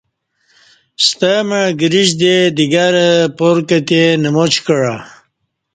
[1.05, 2.93] ستمع گریش دے دیگر
[3.27, 4.95] اپار کتے نماچ کعہ